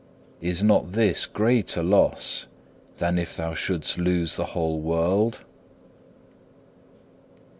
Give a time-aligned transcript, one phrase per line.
[0.41, 2.47] Is not this greater loss
[2.97, 5.41] than if thou shouldst lose the whole world?